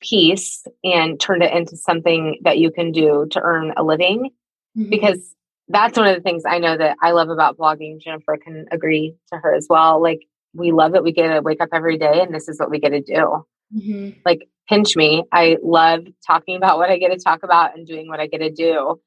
[0.00, 4.30] piece and turned it into something that you can do to earn a living.
[4.76, 4.90] Mm-hmm.
[4.90, 5.34] Because
[5.68, 8.00] that's one of the things I know that I love about blogging.
[8.00, 10.02] Jennifer can agree to her as well.
[10.02, 10.20] Like,
[10.54, 11.02] we love it.
[11.02, 13.44] We get to wake up every day and this is what we get to do.
[13.76, 14.20] Mm-hmm.
[14.24, 15.24] Like, pinch me.
[15.32, 18.38] I love talking about what I get to talk about and doing what I get
[18.38, 19.00] to do.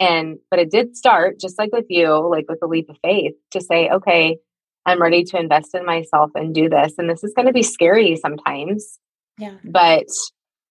[0.00, 3.34] And, but it did start just like with you, like with a leap of faith
[3.52, 4.38] to say, okay,
[4.86, 6.94] I'm ready to invest in myself and do this.
[6.98, 8.98] And this is going to be scary sometimes.
[9.38, 9.54] Yeah.
[9.64, 10.06] But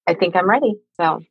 [0.07, 0.75] I think I'm ready.
[0.99, 1.21] So,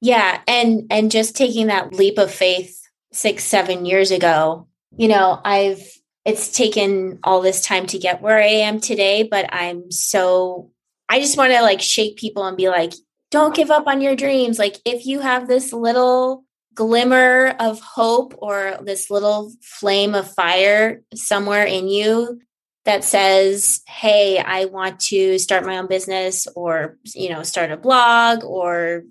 [0.00, 0.40] yeah.
[0.46, 2.80] And, and just taking that leap of faith
[3.12, 5.82] six, seven years ago, you know, I've,
[6.24, 10.70] it's taken all this time to get where I am today, but I'm so
[11.10, 12.94] I just want to like shake people and be like,
[13.32, 14.60] don't give up on your dreams.
[14.60, 21.02] Like, if you have this little glimmer of hope or this little flame of fire
[21.14, 22.40] somewhere in you
[22.84, 27.76] that says, Hey, I want to start my own business or, you know, start a
[27.76, 29.02] blog or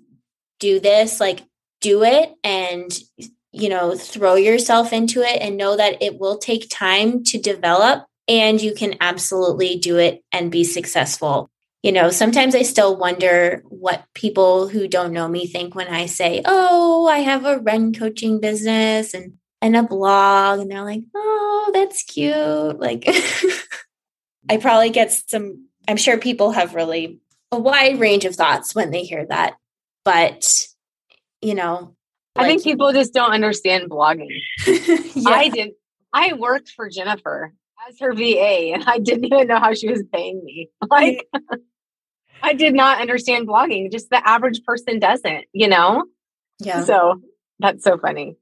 [0.58, 1.42] do this, like,
[1.82, 2.98] do it and,
[3.52, 8.04] you know, throw yourself into it and know that it will take time to develop
[8.28, 11.50] and you can absolutely do it and be successful
[11.82, 16.06] you know, sometimes I still wonder what people who don't know me think when I
[16.06, 21.04] say, "Oh, I have a run coaching business and and a blog." And they're like,
[21.14, 23.08] "Oh, that's cute." Like
[24.50, 27.20] I probably get some I'm sure people have really
[27.50, 29.56] a wide range of thoughts when they hear that.
[30.04, 30.46] But,
[31.42, 31.96] you know,
[32.40, 34.28] I think people just don't understand blogging.
[34.66, 35.30] yeah.
[35.30, 35.70] I did
[36.12, 37.52] I worked for Jennifer
[37.88, 40.70] as her VA and I didn't even know how she was paying me.
[40.90, 41.28] Like
[42.42, 43.92] I did not understand blogging.
[43.92, 46.04] Just the average person doesn't, you know?
[46.58, 46.84] Yeah.
[46.84, 47.20] So
[47.58, 48.36] that's so funny.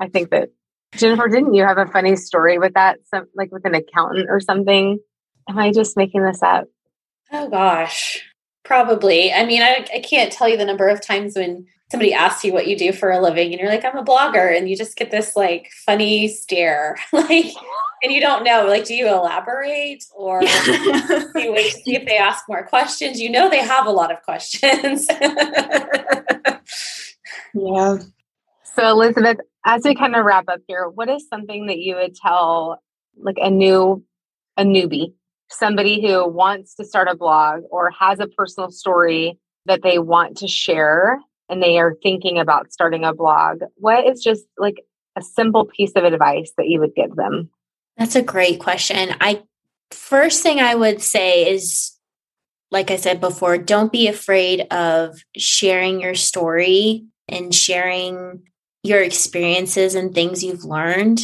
[0.00, 0.50] I think that
[0.96, 2.98] Jennifer, didn't you have a funny story with that?
[3.06, 4.98] Some like with an accountant or something?
[5.48, 6.64] Am I just making this up?
[7.32, 8.24] Oh gosh,
[8.64, 9.32] probably.
[9.32, 12.52] I mean, I, I can't tell you the number of times when somebody asks you
[12.52, 14.96] what you do for a living and you're like, I'm a blogger, and you just
[14.96, 17.52] get this like funny stare, like,
[18.02, 22.06] and you don't know, like, do you elaborate or do you wait to see if
[22.06, 23.20] they ask more questions?
[23.20, 25.06] You know, they have a lot of questions.
[27.54, 27.98] yeah.
[28.74, 32.14] So, Elizabeth, as we kind of wrap up here, what is something that you would
[32.14, 32.82] tell
[33.20, 34.04] like a new
[34.56, 35.12] a newbie,
[35.48, 40.38] somebody who wants to start a blog or has a personal story that they want
[40.38, 41.18] to share
[41.50, 43.60] and they are thinking about starting a blog?
[43.76, 44.84] What is just like
[45.16, 47.50] a simple piece of advice that you would give them?
[47.96, 49.14] That's a great question.
[49.20, 49.42] I
[49.90, 51.96] first thing I would say is
[52.70, 58.42] like I said before, don't be afraid of sharing your story and sharing
[58.82, 61.20] your experiences and things you've learned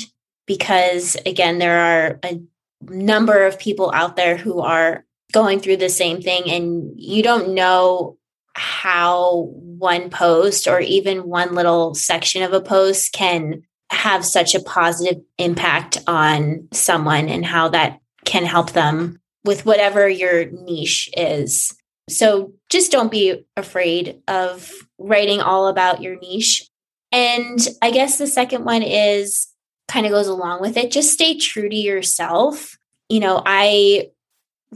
[0.47, 2.41] because again there are a
[2.83, 7.55] number of people out there who are going through the same thing and you don't
[7.55, 8.19] know
[8.57, 14.63] how one post or even one little section of a post can have such a
[14.63, 21.77] positive impact on someone and how that can help them with whatever your niche is.
[22.09, 26.69] So just don't be afraid of writing all about your niche.
[27.13, 29.49] And I guess the second one is
[29.89, 30.91] kind of goes along with it.
[30.91, 32.77] Just stay true to yourself.
[33.09, 34.11] You know, I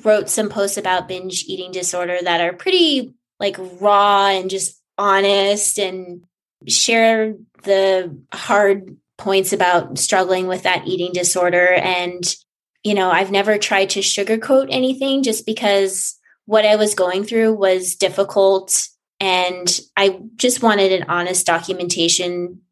[0.04, 5.78] wrote some posts about binge eating disorder that are pretty like raw and just honest
[5.78, 6.24] and
[6.68, 7.34] share
[7.64, 11.72] the hard points about struggling with that eating disorder.
[11.72, 12.22] And,
[12.84, 17.54] you know, I've never tried to sugarcoat anything just because what I was going through
[17.54, 18.88] was difficult
[19.20, 22.62] and I just wanted an honest documentation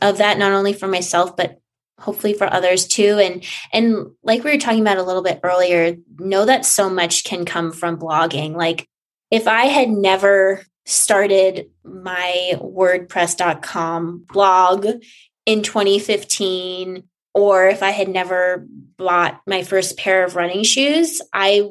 [0.00, 1.60] of that, not only for myself, but
[1.98, 3.18] hopefully for others too.
[3.18, 7.24] And and like we were talking about a little bit earlier, know that so much
[7.24, 8.54] can come from blogging.
[8.54, 8.88] Like
[9.30, 14.86] if I had never started my WordPress.com blog
[15.44, 17.04] in 2015,
[17.34, 18.66] or if I had never
[18.96, 21.68] bought my first pair of running shoes, I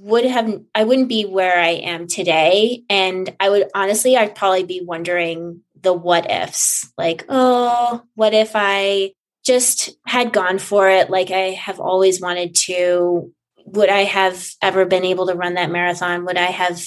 [0.00, 2.84] would have I wouldn't be where I am today.
[2.88, 6.90] And I would honestly, I'd probably be wondering the what ifs.
[6.96, 9.12] Like, oh, what if I
[9.44, 13.32] just had gone for it like I have always wanted to?
[13.66, 16.24] Would I have ever been able to run that marathon?
[16.24, 16.82] Would I have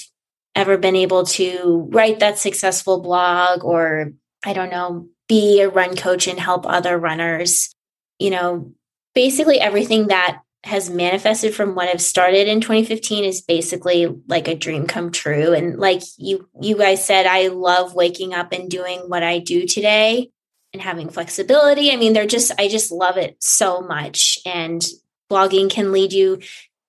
[0.56, 5.95] ever been able to write that successful blog or I don't know, be a run
[5.95, 7.74] coach and help other runners?
[8.20, 8.74] You know,
[9.14, 14.56] basically everything that has manifested from what I've started in 2015 is basically like a
[14.56, 15.54] dream come true.
[15.54, 19.66] And like you you guys said, I love waking up and doing what I do
[19.66, 20.30] today
[20.74, 21.91] and having flexibility.
[21.91, 24.39] I mean, they're just I just love it so much.
[24.45, 24.86] And
[25.32, 26.39] blogging can lead you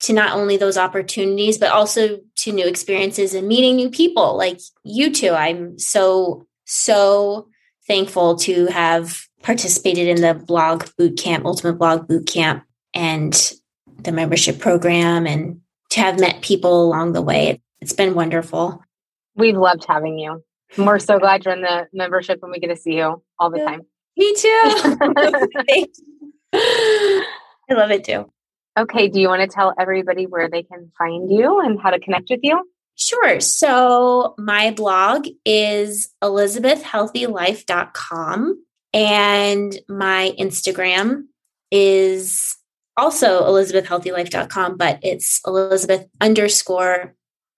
[0.03, 4.61] to not only those opportunities, but also to new experiences and meeting new people like
[4.85, 5.31] you two.
[5.31, 7.49] I'm so, so
[7.87, 13.53] thankful to have participated in the blog boot camp, ultimate blog boot camp, and
[13.99, 17.61] the membership program and to have met people along the way.
[17.81, 18.83] It's been wonderful.
[19.37, 20.43] We've loved having you.
[20.77, 23.59] We're so glad you're in the membership and we get to see you all the
[23.59, 23.83] time.
[24.17, 24.49] Me too.
[26.55, 28.31] I love it too.
[28.79, 29.09] Okay.
[29.09, 32.31] Do you want to tell everybody where they can find you and how to connect
[32.31, 32.67] with you?
[32.97, 33.39] Sure.
[33.41, 41.25] So my blog is elizabethhealthylife.com and my Instagram
[41.71, 42.57] is
[42.97, 47.15] also elizabethhealthylife.com, but it's Elizabeth underscore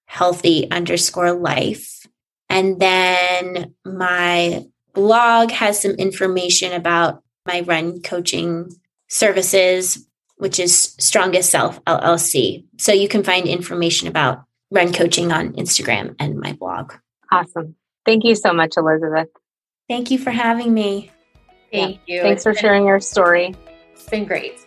[0.06, 2.06] healthy underscore life.
[2.48, 8.70] And then my blog has some information about my run coaching
[9.08, 10.06] services,
[10.36, 12.64] which is Strongest Self LLC.
[12.78, 16.94] So you can find information about run coaching on Instagram and my blog.
[17.30, 17.76] Awesome.
[18.04, 19.28] Thank you so much, Elizabeth.
[19.88, 21.10] Thank you for having me.
[21.72, 22.16] Thank yeah.
[22.16, 22.22] you.
[22.22, 23.54] Thanks it's for been, sharing your story.
[23.92, 24.58] It's been great.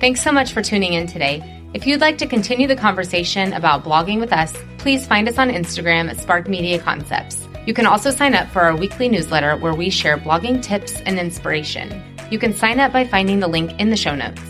[0.00, 1.60] Thanks so much for tuning in today.
[1.74, 5.50] If you'd like to continue the conversation about blogging with us, please find us on
[5.50, 7.46] Instagram at Spark Media Concepts.
[7.66, 11.18] You can also sign up for our weekly newsletter where we share blogging tips and
[11.18, 12.09] inspiration.
[12.30, 14.40] You can sign up by finding the link in the show notes.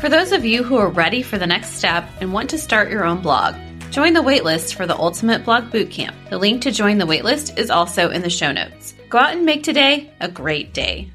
[0.00, 2.90] For those of you who are ready for the next step and want to start
[2.90, 3.54] your own blog,
[3.90, 6.14] join the waitlist for the Ultimate Blog Bootcamp.
[6.30, 8.94] The link to join the waitlist is also in the show notes.
[9.08, 11.10] Go out and make today a great day.